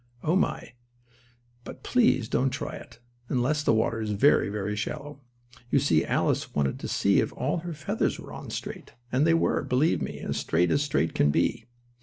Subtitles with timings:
[0.23, 0.73] Oh, my yes,
[1.63, 2.97] but please don't try it,
[3.29, 5.21] unless the water is very, very shallow.
[5.69, 9.35] You see Alice wanted to see if all her feathers were on straight, and they
[9.35, 11.65] were, believe me, as straight as straight can be.